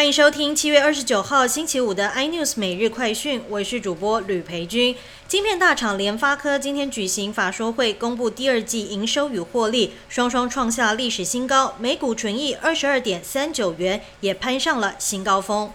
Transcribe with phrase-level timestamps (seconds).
[0.00, 4.96] 欢迎收听七月二十九号星期五的 iNews 每日快讯，我是主播吕培军。
[5.28, 15.70] 晶片大厂联发科今天举行法说会，公布第二季营收与获利双双创下历史新高，每股纯益二十二点三九元，也攀上了新高峰。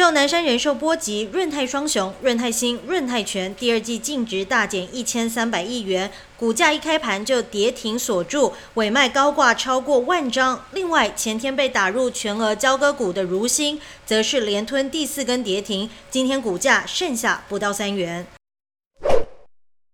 [0.00, 10.64] 受南山人寿波及，润泰双雄润泰新、润泰全第二季净值大减一千三百亿元，股价一开盘就跌停锁住，尾卖高挂超过万张。
[10.72, 18.26] 另外，前天被打入全额交割股的如新，则是连吞第四根跌停，今天股价剩下不到三元。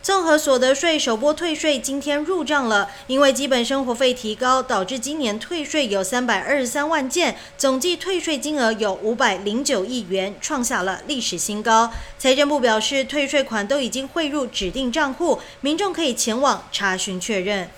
[0.06, 11.90] 综合所得税首波退税今天入账了，因为基本生活费提高，导致今年退税有三百二十三万件，总计退税金额有五百零九亿元，创下了历史新高。
[12.16, 17.68] 财政部表示，退税款都已经汇入指定账户，民众可以前往查询确认。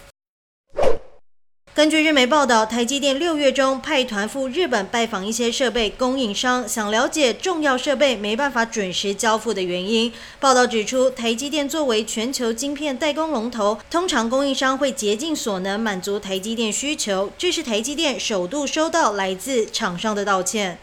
[1.79, 10.13] 根据日媒报道，台积电六月中派团赴日本拜访一些设备供应商，想了解重要设备没办法准时交付的原因。
[10.41, 17.31] 报道指出，台积电作为全球晶片代工龙头，通常供应商会竭尽所能满足台积电需求。
[17.39, 20.81] 这是台积电首度收到来自厂商的道歉。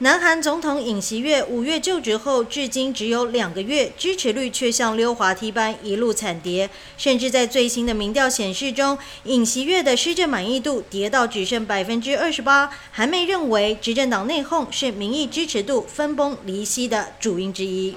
[0.00, 12.70] 南韩总统尹锡悦五月就职后，至今只有两个月，支持率却像溜滑梯般一路惨跌，甚至在最新的民调显示中，尹锡悦的施政满意度跌到只剩百分之二十八。
[12.92, 17.96] 韩媒认为，执政党内讧是民意支持度分崩离析的主因之一。